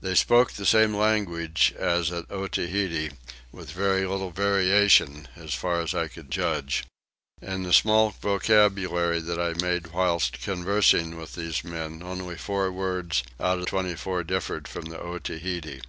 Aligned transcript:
They 0.00 0.16
spoke 0.16 0.50
the 0.54 0.66
same 0.66 0.92
language 0.96 1.72
as 1.78 2.10
at 2.10 2.28
Otaheite, 2.28 3.12
with 3.52 3.70
very 3.70 4.04
little 4.04 4.32
variation 4.32 5.28
as 5.36 5.54
far 5.54 5.80
as 5.80 5.94
I 5.94 6.08
could 6.08 6.28
judge. 6.28 6.82
In 7.40 7.64
a 7.64 7.72
small 7.72 8.10
vocabulary 8.20 9.20
that 9.20 9.38
I 9.40 9.52
made 9.64 9.92
whilst 9.92 10.40
conversing 10.40 11.16
with 11.16 11.36
these 11.36 11.62
men 11.62 12.02
only 12.02 12.34
four 12.36 12.72
words 12.72 13.22
out 13.38 13.60
of 13.60 13.66
twenty 13.66 13.94
four 13.94 14.24
differed 14.24 14.66
from 14.66 14.86
the 14.86 14.98
Otaheite. 15.00 15.80